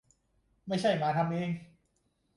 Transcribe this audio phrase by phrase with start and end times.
[0.67, 1.49] ไม่ใช่มาทำเอง